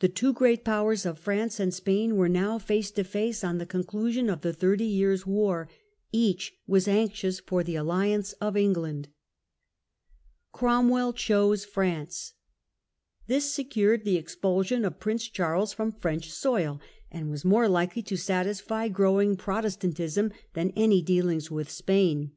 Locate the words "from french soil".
15.72-16.78